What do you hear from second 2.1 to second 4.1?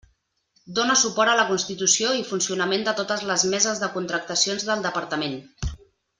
i el funcionament de totes les meses de